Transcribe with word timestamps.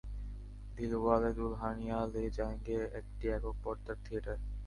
দিলওয়ালে 0.77 1.29
দুলহানিয়া 1.33 1.97
লে 2.13 2.23
যায়েঙ্গে 2.37 2.77
একটি 2.99 3.25
একক 3.27 3.55
পর্দার 3.63 3.97
থিয়েটার। 4.05 4.37